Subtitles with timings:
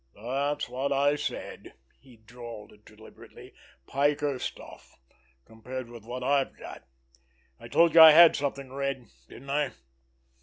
[0.15, 3.53] "That's what I said," he drawled deliberately.
[3.85, 6.87] "Piker stuff—compared with what I've got.
[7.59, 9.73] I told you I had something, Red—didn't I?"